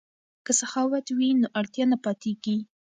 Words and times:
که 0.45 0.51
سخاوت 0.61 1.05
وي 1.17 1.29
نو 1.41 1.47
اړتیا 1.59 1.85
نه 1.91 1.97
پاتیږي. 2.03 2.55